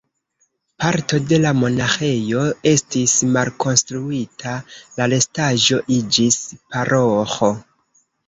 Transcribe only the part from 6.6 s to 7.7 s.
paroĥo.